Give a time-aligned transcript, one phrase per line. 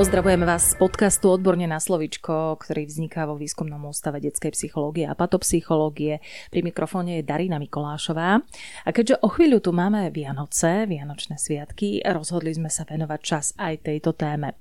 [0.00, 5.12] Pozdravujeme vás z podcastu Odborne na slovičko, ktorý vzniká vo Výskumnom ústave detskej psychológie a
[5.12, 6.24] patopsychológie.
[6.48, 8.40] Pri mikrofóne je Darina Mikolášová.
[8.88, 13.92] A keďže o chvíľu tu máme Vianoce, Vianočné sviatky, rozhodli sme sa venovať čas aj
[13.92, 14.56] tejto téme.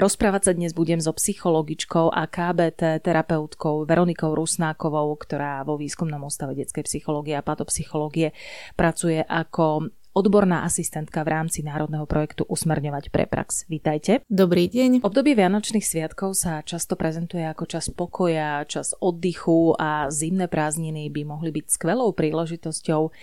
[0.00, 6.56] Rozprávať sa dnes budem so psychologičkou a KBT terapeutkou Veronikou Rusnákovou, ktorá vo Výskumnom ústave
[6.56, 8.32] detskej psychológie a patopsychológie
[8.80, 13.70] pracuje ako odborná asistentka v rámci národného projektu Usmerňovať pre prax.
[13.70, 14.26] Vítajte.
[14.26, 15.06] Dobrý deň.
[15.06, 21.22] Obdobie Vianočných sviatkov sa často prezentuje ako čas pokoja, čas oddychu a zimné prázdniny by
[21.22, 23.14] mohli byť skvelou príležitosťou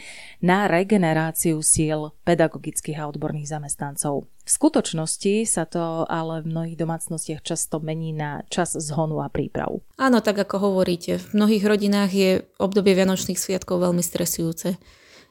[0.47, 4.31] na regeneráciu síl pedagogických a odborných zamestnancov.
[4.47, 9.83] V skutočnosti sa to ale v mnohých domácnostiach často mení na čas zhonu a príprav.
[9.99, 14.79] Áno, tak ako hovoríte, v mnohých rodinách je obdobie Vianočných sviatkov veľmi stresujúce.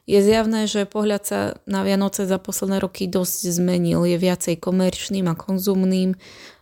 [0.07, 4.07] Je zjavné, že pohľad sa na Vianoce za posledné roky dosť zmenil.
[4.07, 6.15] Je viacej komerčným a konzumným.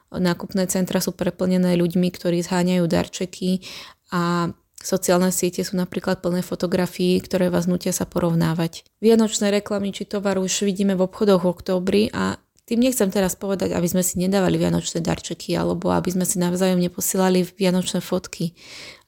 [0.09, 3.61] Nákupné centra sú preplnené ľuďmi, ktorí zháňajú darčeky
[4.09, 4.49] a
[4.85, 8.85] Sociálne siete sú napríklad plné fotografií, ktoré vás nutia sa porovnávať.
[9.01, 12.37] Vianočné reklamy či tovar už vidíme v obchodoch v oktobri a
[12.69, 16.77] tým nechcem teraz povedať, aby sme si nedávali vianočné darčeky alebo aby sme si navzájom
[16.77, 18.53] neposielali vianočné fotky.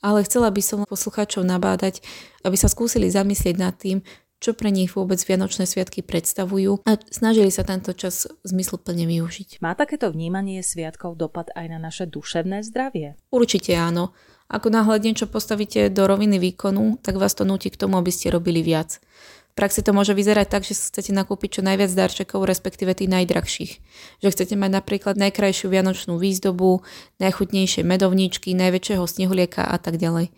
[0.01, 2.01] Ale chcela by som poslucháčov nabádať,
[2.41, 4.01] aby sa skúsili zamyslieť nad tým,
[4.37, 9.59] čo pre nich vôbec Vianočné sviatky predstavujú a snažili sa tento čas zmysluplne využiť.
[9.65, 13.17] Má takéto vnímanie sviatkov dopad aj na naše duševné zdravie?
[13.33, 14.13] Určite áno.
[14.47, 18.31] Ako náhle niečo postavíte do roviny výkonu, tak vás to nutí k tomu, aby ste
[18.31, 19.03] robili viac.
[19.51, 23.71] V praxi to môže vyzerať tak, že chcete nakúpiť čo najviac darčekov, respektíve tých najdrahších.
[24.23, 26.85] Že chcete mať napríklad najkrajšiu vianočnú výzdobu,
[27.19, 30.31] najchutnejšie medovníčky, najväčšieho snehulieka a tak ďalej.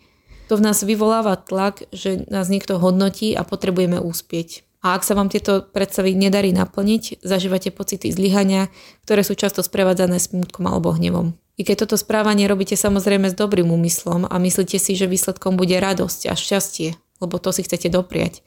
[0.50, 4.66] To v nás vyvoláva tlak, že nás niekto hodnotí a potrebujeme úspieť.
[4.82, 8.66] A ak sa vám tieto predstavy nedarí naplniť, zažívate pocity zlyhania,
[9.06, 11.38] ktoré sú často sprevádzané smutkom alebo hnevom.
[11.54, 15.78] I keď toto správanie robíte samozrejme s dobrým úmyslom a myslíte si, že výsledkom bude
[15.78, 18.42] radosť a šťastie, lebo to si chcete dopriať.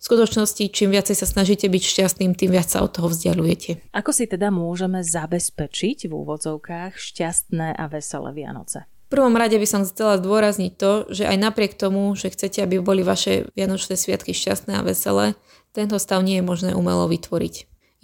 [0.00, 3.94] V skutočnosti, čím viacej sa snažíte byť šťastným, tým viac sa od toho vzdialujete.
[3.94, 8.90] Ako si teda môžeme zabezpečiť v úvodzovkách šťastné a veselé Vianoce?
[9.12, 13.04] Prvom rade by som chcela zdôrazniť to, že aj napriek tomu, že chcete, aby boli
[13.04, 15.36] vaše vianočné sviatky šťastné a veselé,
[15.74, 17.54] tento stav nie je možné umelo vytvoriť.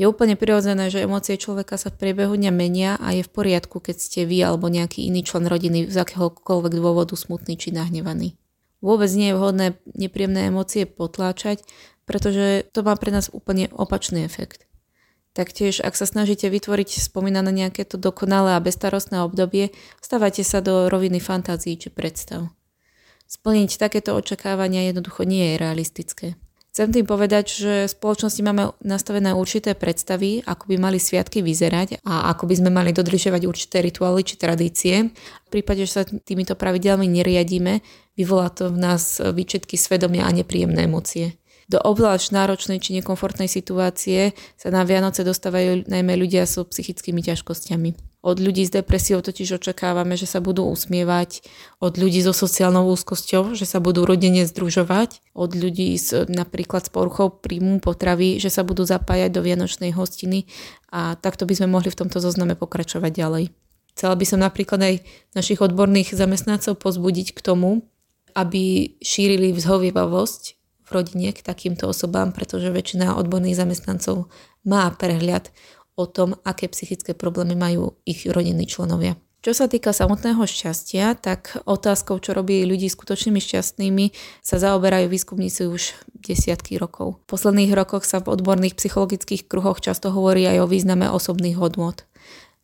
[0.01, 3.85] Je úplne prirodzené, že emócie človeka sa v priebehu dňa menia a je v poriadku,
[3.85, 8.33] keď ste vy alebo nejaký iný člen rodiny z akéhokoľvek dôvodu smutný či nahnevaný.
[8.81, 11.61] Vôbec nie je vhodné nepríjemné emócie potláčať,
[12.09, 14.70] pretože to má pre nás úplne opačný efekt.
[15.31, 19.71] Taktiež, ak sa snažíte vytvoriť spomínané nejaké to dokonalé a bestarostné obdobie,
[20.03, 22.51] stávate sa do roviny fantázií či predstav.
[23.31, 26.27] Splniť takéto očakávania jednoducho nie je realistické.
[26.71, 31.99] Chcem tým povedať, že v spoločnosti máme nastavené určité predstavy, ako by mali sviatky vyzerať
[32.07, 35.11] a ako by sme mali dodržiavať určité rituály či tradície.
[35.11, 37.83] V prípade, že sa týmito pravidelmi neriadíme,
[38.15, 41.40] vyvolá to v nás výčetky svedomia a nepríjemné emócie.
[41.71, 48.11] Do obzvlášť náročnej či nekomfortnej situácie sa na Vianoce dostávajú najmä ľudia so psychickými ťažkosťami.
[48.27, 51.47] Od ľudí s depresiou totiž očakávame, že sa budú usmievať,
[51.79, 56.93] od ľudí so sociálnou úzkosťou, že sa budú rodene združovať, od ľudí s, napríklad s
[56.93, 60.51] poruchou príjmu potravy, že sa budú zapájať do vianočnej hostiny
[60.91, 63.45] a takto by sme mohli v tomto zozname pokračovať ďalej.
[63.95, 64.95] Chcela by som napríklad aj
[65.39, 67.87] našich odborných zamestnancov pozbudiť k tomu,
[68.35, 70.60] aby šírili vzhovievavosť
[70.91, 74.27] v rodine k takýmto osobám, pretože väčšina odborných zamestnancov
[74.67, 75.55] má prehľad
[75.95, 79.15] o tom, aké psychické problémy majú ich rodinní členovia.
[79.41, 84.13] Čo sa týka samotného šťastia, tak otázkou, čo robí ľudí skutočnými šťastnými,
[84.45, 87.17] sa zaoberajú výskumníci už desiatky rokov.
[87.25, 92.05] V posledných rokoch sa v odborných psychologických kruhoch často hovorí aj o význame osobných hodnot.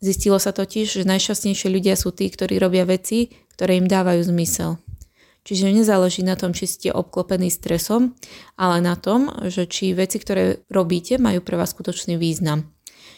[0.05, 4.77] Zistilo sa totiž, že najšťastnejšie ľudia sú tí, ktorí robia veci, ktoré im dávajú zmysel.
[5.47, 8.19] Čiže nezáleží na tom, či ste obklopení stresom,
[8.59, 12.67] ale na tom, že či veci, ktoré robíte, majú pre vás skutočný význam.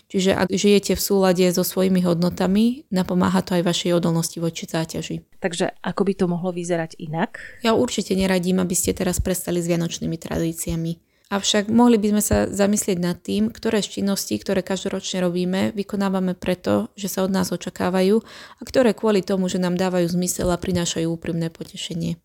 [0.10, 5.26] Čiže ak žijete v súlade so svojimi hodnotami, napomáha to aj vašej odolnosti voči záťaži.
[5.42, 7.42] Takže ako by to mohlo vyzerať inak?
[7.66, 11.09] Ja určite neradím, aby ste teraz prestali s vianočnými tradíciami.
[11.30, 16.34] Avšak mohli by sme sa zamyslieť nad tým, ktoré z činností, ktoré každoročne robíme, vykonávame
[16.34, 18.18] preto, že sa od nás očakávajú
[18.58, 22.18] a ktoré kvôli tomu, že nám dávajú zmysel a prinášajú úprimné potešenie.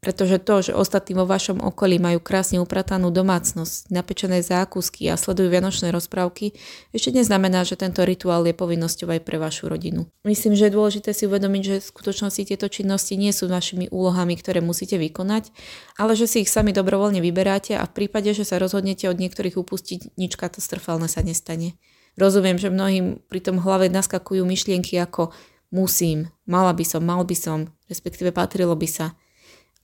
[0.00, 5.52] Pretože to, že ostatní vo vašom okolí majú krásne upratanú domácnosť, napečené zákusky a sledujú
[5.52, 6.56] vianočné rozprávky,
[6.96, 10.08] ešte neznamená, že tento rituál je povinnosťou aj pre vašu rodinu.
[10.24, 14.40] Myslím, že je dôležité si uvedomiť, že v skutočnosti tieto činnosti nie sú vašimi úlohami,
[14.40, 15.52] ktoré musíte vykonať,
[16.00, 19.60] ale že si ich sami dobrovoľne vyberáte a v prípade, že sa rozhodnete od niektorých
[19.60, 21.76] upustiť, nič katastrofálne sa nestane.
[22.16, 25.36] Rozumiem, že mnohým pri tom hlave naskakujú myšlienky ako
[25.68, 29.12] musím, mala by som, mal by som, respektíve patrilo by sa–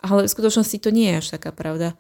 [0.06, 1.98] ale v skutočnosti to nie je až taká pravda.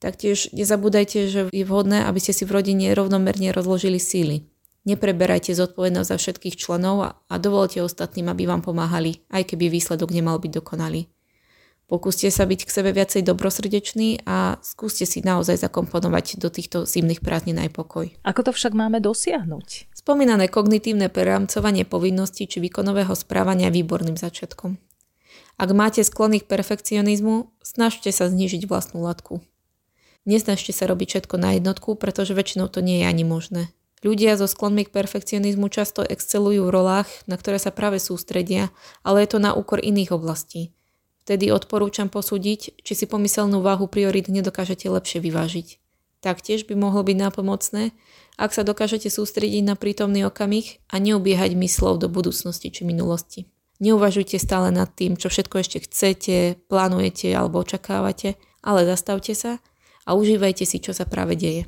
[0.00, 4.48] Taktiež nezabúdajte, že je vhodné, aby ste si v rodine rovnomerne rozložili síly.
[4.88, 10.40] Nepreberajte zodpovednosť za všetkých členov a dovolte ostatným, aby vám pomáhali, aj keby výsledok nemal
[10.40, 11.04] byť dokonalý.
[11.84, 17.18] Pokúste sa byť k sebe viacej dobrosrdeční a skúste si naozaj zakomponovať do týchto zimných
[17.18, 18.06] prázdnin aj pokoj.
[18.22, 19.90] Ako to však máme dosiahnuť?
[19.90, 24.78] Spomínané kognitívne prerámcovanie povinností či výkonového správania je výborným začiatkom.
[25.60, 29.44] Ak máte sklony k perfekcionizmu, snažte sa znížiť vlastnú latku.
[30.24, 33.68] Nesnažte sa robiť všetko na jednotku, pretože väčšinou to nie je ani možné.
[34.00, 38.72] Ľudia so sklonmi k perfekcionizmu často excelujú v rolách, na ktoré sa práve sústredia,
[39.04, 40.72] ale je to na úkor iných oblastí.
[41.28, 45.76] Vtedy odporúčam posúdiť, či si pomyselnú váhu priorit nedokážete lepšie vyvážiť.
[46.24, 47.92] Taktiež by mohlo byť nápomocné,
[48.40, 53.44] ak sa dokážete sústrediť na prítomný okamih a neubiehať myslov do budúcnosti či minulosti.
[53.80, 59.56] Neuvažujte stále nad tým, čo všetko ešte chcete, plánujete alebo očakávate, ale zastavte sa
[60.04, 61.64] a užívajte si, čo sa práve deje.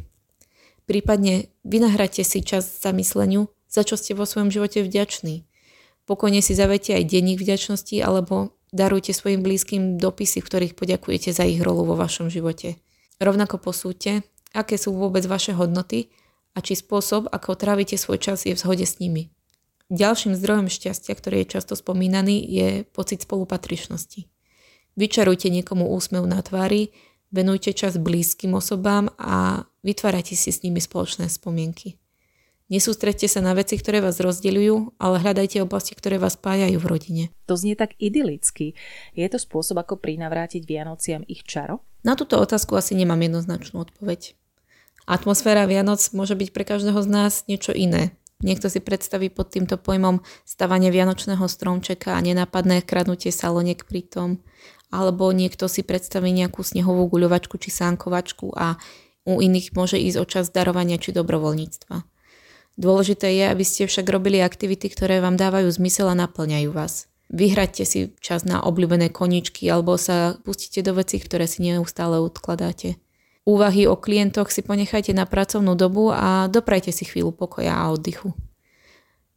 [0.85, 5.49] Prípadne vynahradte si čas zamysleniu, za čo ste vo svojom živote vďační.
[6.05, 11.49] Pokojne si zavete aj denník vďačnosti alebo darujte svojim blízkym dopisy, v ktorých poďakujete za
[11.49, 12.76] ich rolu vo vašom živote.
[13.23, 16.12] Rovnako posúďte, aké sú vôbec vaše hodnoty
[16.53, 19.32] a či spôsob, ako trávite svoj čas, je v zhode s nimi.
[19.93, 24.25] Ďalším zdrojom šťastia, ktorý je často spomínaný, je pocit spolupatričnosti.
[24.97, 26.97] Vyčarujte niekomu úsmev na tvári,
[27.29, 32.00] venujte čas blízkym osobám a vytvárajte si s nimi spoločné spomienky.
[32.73, 37.25] Nesústredte sa na veci, ktoré vás rozdeľujú, ale hľadajte oblasti, ktoré vás spájajú v rodine.
[37.44, 38.73] To znie tak idylicky.
[39.12, 41.85] Je to spôsob, ako prinavrátiť Vianociam ich čaro?
[42.00, 44.33] Na túto otázku asi nemám jednoznačnú odpoveď.
[45.05, 48.17] Atmosféra Vianoc môže byť pre každého z nás niečo iné.
[48.43, 54.29] Niekto si predstaví pod týmto pojmom stavanie vianočného stromčeka a nenápadné kradnutie saloniek pri tom.
[54.91, 58.77] Alebo niekto si predstaví nejakú snehovú guľovačku či sánkovačku a
[59.23, 62.03] u iných môže ísť o čas darovania či dobrovoľníctva.
[62.75, 67.06] Dôležité je, aby ste však robili aktivity, ktoré vám dávajú zmysel a naplňajú vás.
[67.33, 73.00] Vyhraďte si čas na obľúbené koničky alebo sa pustíte do vecí, ktoré si neustále odkladáte.
[73.43, 78.31] Úvahy o klientoch si ponechajte na pracovnú dobu a doprajte si chvíľu pokoja a oddychu.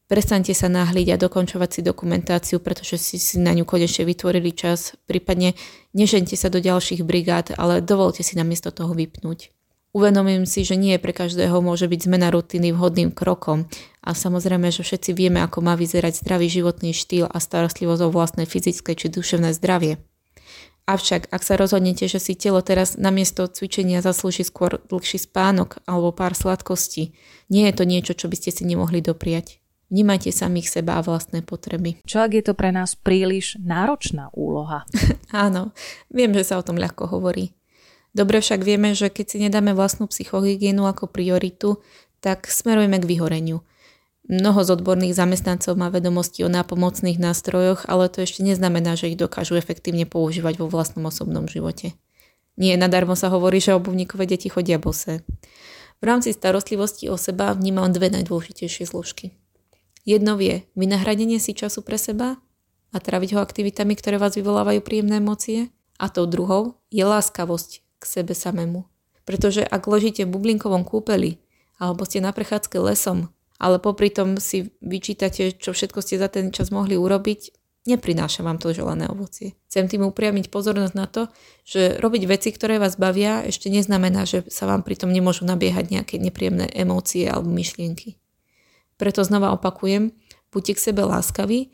[0.05, 4.93] Prestaňte sa náhliť a dokončovať si dokumentáciu, pretože si si na ňu konečne vytvorili čas,
[5.09, 5.57] prípadne
[5.97, 9.49] nežente sa do ďalších brigád, ale dovolte si namiesto toho vypnúť.
[9.97, 13.65] Uvedomím si, že nie pre každého môže byť zmena rutiny vhodným krokom
[14.05, 18.45] a samozrejme, že všetci vieme, ako má vyzerať zdravý životný štýl a starostlivosť o vlastné
[18.45, 19.97] fyzické či duševné zdravie.
[20.85, 26.13] Avšak, ak sa rozhodnete, že si telo teraz namiesto cvičenia zaslúži skôr dlhší spánok alebo
[26.13, 27.17] pár sladkostí,
[27.49, 29.57] nie je to niečo, čo by ste si nemohli dopriať.
[29.89, 32.01] Vnímajte samých seba a vlastné potreby.
[32.05, 34.85] Čo ak je to pre nás príliš náročná úloha?
[35.33, 35.73] Áno,
[36.13, 37.57] viem, že sa o tom ľahko hovorí.
[38.13, 41.81] Dobre však vieme, že keď si nedáme vlastnú psychohygienu ako prioritu,
[42.21, 43.65] tak smerujeme k vyhoreniu–
[44.25, 49.21] Mnoho z odborných zamestnancov má vedomosti o nápomocných nástrojoch, ale to ešte neznamená, že ich
[49.21, 51.93] dokážu efektívne používať vo vlastnom osobnom živote.
[52.57, 55.21] Nie nadarmo sa hovorí, že obuvníkové deti chodia bose.
[56.01, 59.37] V rámci starostlivosti o seba vnímam dve najdôležitejšie zložky.
[60.09, 62.41] Jedno je vynahradenie si času pre seba
[62.93, 65.69] a tráviť ho aktivitami, ktoré vás vyvolávajú príjemné emócie.
[65.95, 68.83] A tou druhou je láskavosť k sebe samému.
[69.23, 71.39] Pretože ak ložíte v bublinkovom kúpeli
[71.79, 76.51] alebo ste na prechádzke lesom ale popri tom si vyčítate, čo všetko ste za ten
[76.51, 79.53] čas mohli urobiť, neprináša vám to želané ovocie.
[79.69, 81.29] Chcem tým upriamiť pozornosť na to,
[81.63, 86.15] že robiť veci, ktoré vás bavia, ešte neznamená, že sa vám pritom nemôžu nabiehať nejaké
[86.17, 88.17] nepríjemné emócie alebo myšlienky.
[88.97, 90.11] Preto znova opakujem,
[90.49, 91.71] buďte k sebe láskaví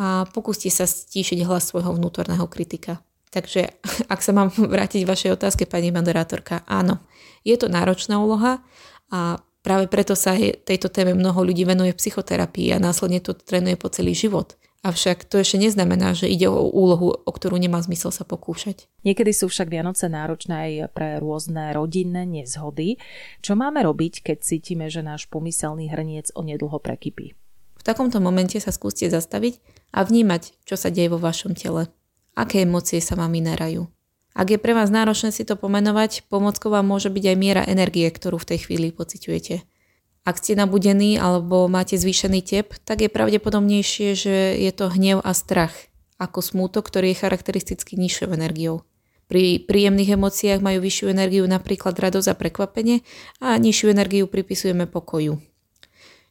[0.00, 3.04] a pokúste sa stíšiť hlas svojho vnútorného kritika.
[3.30, 3.68] Takže
[4.12, 7.04] ak sa mám vrátiť vašej otázke, pani moderátorka, áno,
[7.44, 8.64] je to náročná úloha
[9.12, 13.92] a Práve preto sa tejto téme mnoho ľudí venuje psychoterapii a následne to trénuje po
[13.92, 14.56] celý život.
[14.80, 18.88] Avšak to ešte neznamená, že ide o úlohu, o ktorú nemá zmysel sa pokúšať.
[19.04, 22.96] Niekedy sú však Vianoce náročné aj pre rôzne rodinné nezhody.
[23.44, 27.36] Čo máme robiť, keď cítime, že náš pomyselný hrniec onedlho prekypí?
[27.76, 29.60] V takomto momente sa skúste zastaviť
[29.92, 31.92] a vnímať, čo sa deje vo vašom tele.
[32.32, 33.84] Aké emócie sa vám vynerajú.
[34.30, 38.06] Ak je pre vás náročné si to pomenovať, pomockou vám môže byť aj miera energie,
[38.06, 39.66] ktorú v tej chvíli pociťujete.
[40.22, 45.32] Ak ste nabudení alebo máte zvýšený tep, tak je pravdepodobnejšie, že je to hnev a
[45.34, 45.74] strach,
[46.20, 48.86] ako smútok, ktorý je charakteristicky nižšou energiou.
[49.30, 53.06] Pri príjemných emóciách majú vyššiu energiu napríklad radosť a prekvapenie
[53.38, 55.38] a nižšiu energiu pripisujeme pokoju.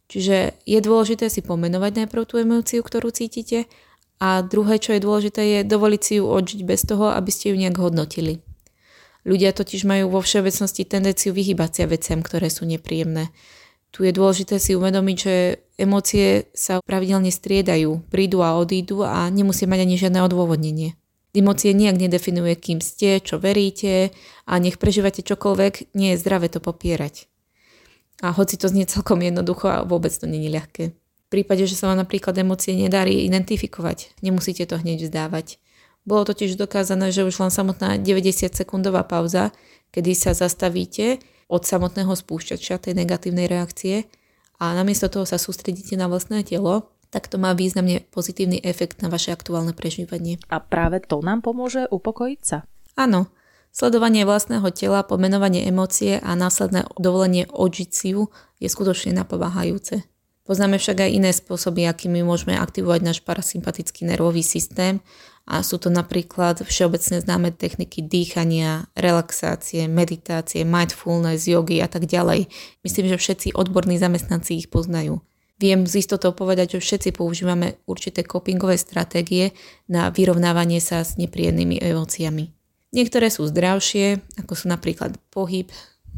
[0.10, 3.72] Čiže je dôležité si pomenovať najprv tú emóciu, ktorú cítite
[4.20, 7.56] a druhé, čo je dôležité, je dovoliť si ju odžiť bez toho, aby ste ju
[7.56, 8.44] nejak hodnotili.
[9.24, 13.32] Ľudia totiž majú vo všeobecnosti tendenciu vyhybať sa veciam, ktoré sú nepríjemné.
[13.90, 15.36] Tu je dôležité si uvedomiť, že
[15.80, 20.94] emócie sa pravidelne striedajú, prídu a odídu a nemusí mať ani žiadne odôvodnenie.
[21.34, 24.12] Emócie nejak nedefinuje, kým ste, čo veríte
[24.50, 27.30] a nech prežívate čokoľvek, nie je zdravé to popierať.
[28.20, 30.92] A hoci to znie celkom jednoducho a vôbec to není ľahké.
[31.30, 35.62] Prípade, že sa vám napríklad emócie nedarí identifikovať, nemusíte to hneď vzdávať.
[36.02, 39.54] Bolo totiž dokázané, že už len samotná 90 sekundová pauza,
[39.94, 44.10] kedy sa zastavíte od samotného spúšťača tej negatívnej reakcie
[44.58, 49.10] a namiesto toho sa sústredíte na vlastné telo, tak to má významne pozitívny efekt na
[49.14, 50.42] vaše aktuálne prežívanie.
[50.50, 52.66] A práve to nám pomôže upokojiť sa?
[52.98, 53.30] Áno,
[53.70, 60.09] Sledovanie vlastného tela, pomenovanie emócie a následné dovolenie odžiť si ju je skutočne napováhajúce.
[60.50, 64.98] Poznáme však aj iné spôsoby, akými môžeme aktivovať náš parasympatický nervový systém
[65.46, 72.50] a sú to napríklad všeobecne známe techniky dýchania, relaxácie, meditácie, mindfulness, jogy a tak ďalej.
[72.82, 75.22] Myslím, že všetci odborní zamestnanci ich poznajú.
[75.62, 79.54] Viem z istotou povedať, že všetci používame určité copingové stratégie
[79.86, 82.50] na vyrovnávanie sa s nepríjemnými emóciami.
[82.90, 85.70] Niektoré sú zdravšie, ako sú napríklad pohyb,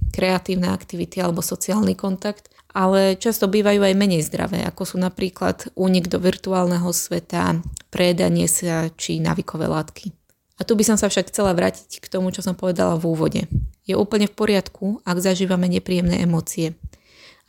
[0.10, 6.08] kreatívne aktivity alebo sociálny kontakt, ale často bývajú aj menej zdravé, ako sú napríklad únik
[6.08, 7.60] do virtuálneho sveta,
[7.92, 10.16] prejedanie sa či navykové látky.
[10.60, 13.42] A tu by som sa však chcela vrátiť k tomu, čo som povedala v úvode.
[13.82, 16.78] Je úplne v poriadku, ak zažívame nepríjemné emócie.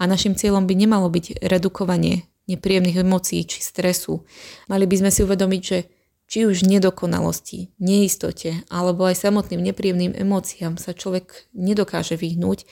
[0.01, 4.25] A našim cieľom by nemalo byť redukovanie nepríjemných emócií či stresu.
[4.67, 5.92] Mali by sme si uvedomiť, že
[6.33, 12.65] či už nedokonalosti, neistote alebo aj samotným nepríjemným emóciám sa človek nedokáže vyhnúť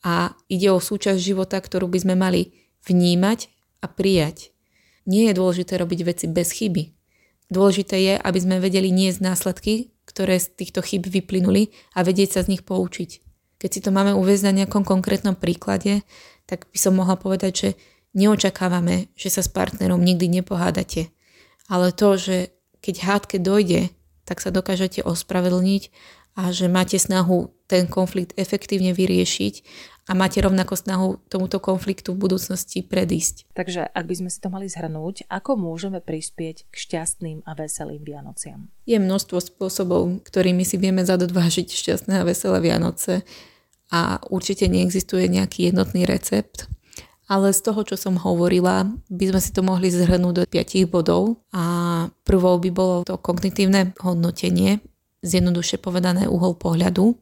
[0.00, 2.56] a ide o súčasť života, ktorú by sme mali
[2.88, 3.52] vnímať
[3.84, 4.56] a prijať.
[5.04, 6.96] Nie je dôležité robiť veci bez chyby.
[7.52, 12.40] Dôležité je, aby sme vedeli niesť následky, ktoré z týchto chyb vyplynuli a vedieť sa
[12.40, 13.20] z nich poučiť.
[13.60, 16.08] Keď si to máme uvieť na nejakom konkrétnom príklade,
[16.48, 17.68] tak by som mohla povedať, že
[18.16, 21.12] neočakávame, že sa s partnerom nikdy nepohádate.
[21.68, 22.53] Ale to, že
[22.84, 23.88] keď hádke dojde,
[24.28, 25.82] tak sa dokážete ospravedlniť
[26.36, 29.54] a že máte snahu ten konflikt efektívne vyriešiť
[30.04, 33.48] a máte rovnako snahu tomuto konfliktu v budúcnosti predísť.
[33.56, 38.04] Takže ak by sme si to mali zhrnúť, ako môžeme prispieť k šťastným a veselým
[38.04, 38.68] Vianociam?
[38.84, 43.24] Je množstvo spôsobov, ktorými si vieme zadodvážiť šťastné a veselé Vianoce
[43.88, 46.68] a určite neexistuje nejaký jednotný recept,
[47.24, 51.40] ale z toho, čo som hovorila, by sme si to mohli zhrnúť do 5 bodov
[51.48, 51.64] a
[52.24, 54.80] prvou by bolo to kognitívne hodnotenie,
[55.24, 57.16] zjednoduše povedané uhol pohľadu.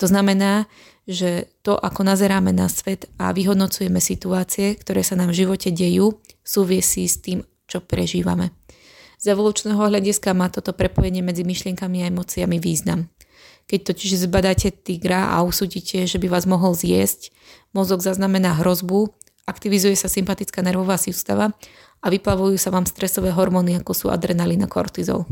[0.00, 0.66] To znamená,
[1.06, 6.18] že to, ako nazeráme na svet a vyhodnocujeme situácie, ktoré sa nám v živote dejú,
[6.42, 8.54] súvisí s tým, čo prežívame.
[9.22, 13.06] Z evolučného hľadiska má toto prepojenie medzi myšlienkami a emóciami význam.
[13.70, 17.30] Keď totiž zbadáte tigra a usúdite, že by vás mohol zjesť,
[17.70, 19.14] mozog zaznamená hrozbu,
[19.46, 21.54] aktivizuje sa sympatická nervová sústava
[22.02, 25.24] a vyplavujú sa vám stresové hormóny, ako sú adrenalín a kortizol.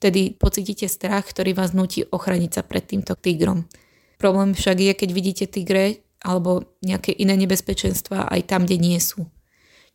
[0.00, 3.70] Vtedy pocítite strach, ktorý vás nutí ochraniť sa pred týmto tigrom.
[4.18, 9.28] Problém však je, keď vidíte tigre alebo nejaké iné nebezpečenstva aj tam, kde nie sú.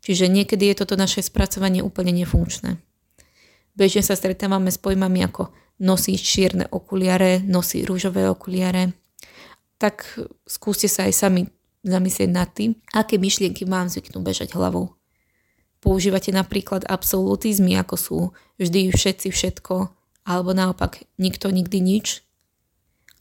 [0.04, 2.78] Čiže niekedy je toto naše spracovanie úplne nefunkčné.
[3.76, 5.52] Bežne sa stretávame s pojmami ako
[5.84, 8.94] nosí čierne okuliare, nosí rúžové okuliare.
[9.78, 10.18] Tak
[10.50, 11.42] skúste sa aj sami
[11.86, 14.97] zamyslieť nad tým, aké myšlienky vám zvyknú bežať hlavou.
[15.78, 18.18] Používate napríklad absolutizmy, ako sú
[18.58, 19.76] vždy všetci všetko,
[20.28, 22.26] alebo naopak nikto nikdy nič?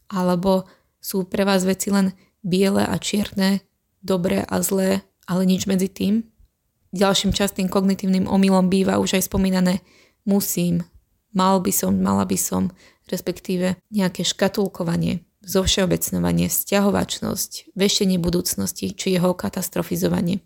[0.09, 0.65] Alebo
[0.97, 2.11] sú pre vás veci len
[2.41, 3.61] biele a čierne,
[4.01, 6.25] dobré a zlé, ale nič medzi tým?
[6.95, 9.83] Ďalším častým kognitívnym omylom býva už aj spomínané
[10.27, 10.83] musím,
[11.31, 12.73] mal by som, mala by som,
[13.07, 20.43] respektíve nejaké škatulkovanie, zovšeobecňovanie, vzťahovačnosť, veštenie budúcnosti či jeho katastrofizovanie.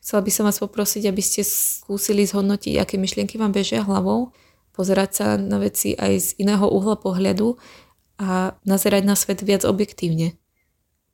[0.00, 4.32] Chcela by som vás poprosiť, aby ste skúsili zhodnotiť, aké myšlienky vám bežia hlavou
[4.80, 7.60] pozerať sa na veci aj z iného uhla pohľadu
[8.16, 10.40] a nazerať na svet viac objektívne.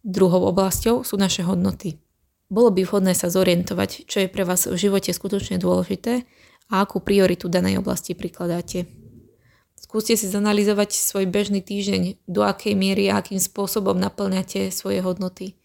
[0.07, 1.99] Druhou oblasťou sú naše hodnoty.
[2.47, 6.23] Bolo by vhodné sa zorientovať, čo je pre vás v živote skutočne dôležité
[6.71, 8.87] a akú prioritu danej oblasti prikladáte.
[9.75, 15.59] Skúste si zanalizovať svoj bežný týždeň, do akej miery a akým spôsobom naplňate svoje hodnoty.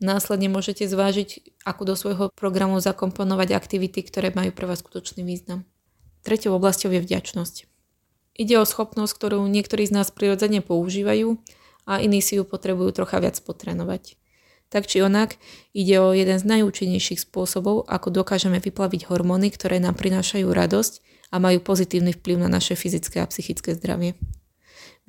[0.00, 5.68] Následne môžete zvážiť, ako do svojho programu zakomponovať aktivity, ktoré majú pre vás skutočný význam.
[6.24, 7.68] Tretou oblasťou je vďačnosť.
[8.40, 11.36] Ide o schopnosť, ktorú niektorí z nás prirodzene používajú
[11.84, 14.16] a iní si ju potrebujú trocha viac potrénovať.
[14.72, 15.36] Tak či onak,
[15.76, 21.36] ide o jeden z najúčinnejších spôsobov, ako dokážeme vyplaviť hormóny, ktoré nám prinášajú radosť a
[21.42, 24.16] majú pozitívny vplyv na naše fyzické a psychické zdravie.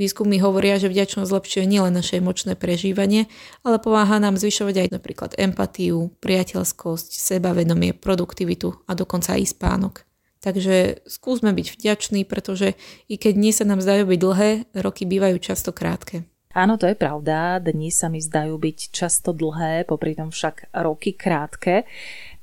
[0.01, 3.29] Výskumy hovoria, že vďačnosť zlepšuje nielen naše emočné prežívanie,
[3.61, 9.95] ale pomáha nám zvyšovať aj napríklad empatiu, priateľskosť, sebavedomie, produktivitu a dokonca aj spánok.
[10.41, 12.73] Takže skúsme byť vďační, pretože
[13.13, 14.49] i keď dni sa nám zdajú byť dlhé,
[14.81, 16.25] roky bývajú často krátke.
[16.57, 17.61] Áno, to je pravda.
[17.61, 21.85] Dni sa mi zdajú byť často dlhé, popri tom však roky krátke.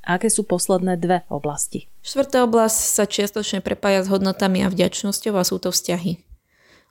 [0.07, 1.91] Aké sú posledné dve oblasti?
[2.07, 6.28] Štvrtá oblasť sa čiastočne prepája s hodnotami a vďačnosťou a sú to vzťahy.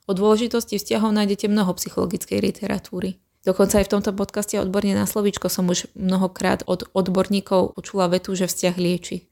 [0.07, 3.19] O dôležitosti vzťahov nájdete mnoho psychologickej literatúry.
[3.43, 8.31] Dokonca aj v tomto podcaste odborne na slovíčko som už mnohokrát od odborníkov počula vetu,
[8.31, 9.27] že vzťah lieči.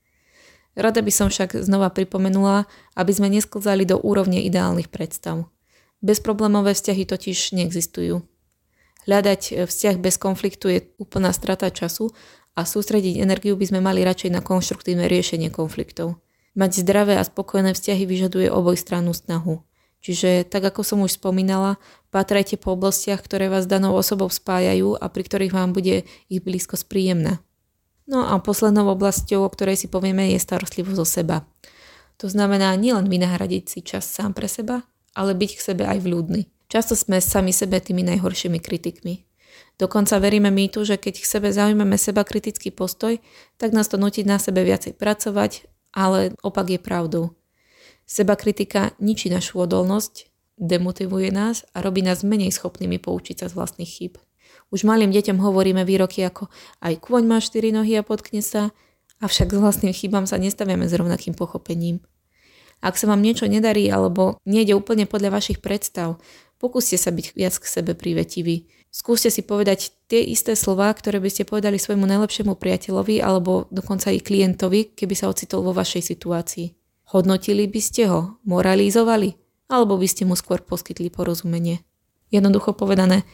[0.76, 2.68] Rada by som však znova pripomenula,
[3.00, 5.48] aby sme nesklzali do úrovne ideálnych predstav.
[6.04, 8.28] Bezproblémové vzťahy totiž neexistujú.
[9.08, 12.12] Hľadať vzťah bez konfliktu je úplná strata času
[12.52, 16.20] a sústrediť energiu by sme mali radšej na konštruktívne riešenie konfliktov.
[16.56, 19.64] Mať zdravé a spokojné vzťahy vyžaduje obojstrannú snahu.
[20.06, 21.82] Čiže, tak ako som už spomínala,
[22.14, 26.78] pátrajte po oblastiach, ktoré vás danou osobou spájajú a pri ktorých vám bude ich blízko
[26.78, 27.42] spríjemná.
[28.06, 31.38] No a poslednou oblasťou, o ktorej si povieme, je starostlivosť o seba.
[32.22, 34.86] To znamená nielen vynahradiť si čas sám pre seba,
[35.18, 36.54] ale byť k sebe aj vľúdny.
[36.70, 39.26] Často sme sami sebe tými najhoršími kritikmi.
[39.82, 43.18] Dokonca veríme mýtu, že keď k sebe zaujmeme seba kritický postoj,
[43.58, 45.66] tak nás to nutí na sebe viacej pracovať,
[45.98, 47.34] ale opak je pravdou.
[48.06, 53.58] Seba kritika ničí našu odolnosť, demotivuje nás a robí nás menej schopnými poučiť sa z
[53.58, 54.14] vlastných chýb.
[54.70, 56.48] Už malým deťom hovoríme výroky ako
[56.86, 58.72] aj kôň má štyri nohy a potkne sa,
[59.20, 62.02] avšak s vlastným chybám sa nestaviame s rovnakým pochopením.
[62.84, 66.22] Ak sa vám niečo nedarí alebo nejde úplne podľa vašich predstav,
[66.62, 68.70] pokúste sa byť viac k sebe prívetiví.
[68.94, 74.14] Skúste si povedať tie isté slová, ktoré by ste povedali svojmu najlepšiemu priateľovi alebo dokonca
[74.14, 76.85] i klientovi, keby sa ocitol vo vašej situácii.
[77.10, 79.38] Hodnotili by ste ho, moralizovali,
[79.70, 81.86] alebo by ste mu skôr poskytli porozumenie.
[82.34, 83.26] Jednoducho povedané,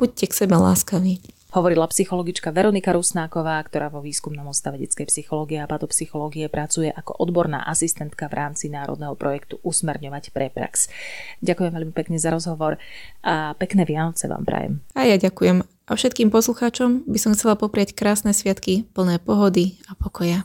[0.00, 1.20] buďte k sebe láskaví
[1.52, 7.64] hovorila psychologička Veronika Rusnáková, ktorá vo výskumnom ústave detskej psychológie a patopsychológie pracuje ako odborná
[7.64, 10.92] asistentka v rámci národného projektu Usmerňovať pre prax.
[11.40, 12.76] Ďakujem veľmi pekne za rozhovor
[13.24, 14.84] a pekné Vianoce vám prajem.
[14.92, 15.64] A ja ďakujem.
[15.88, 20.44] A všetkým poslucháčom by som chcela poprieť krásne sviatky plné pohody a pokoja.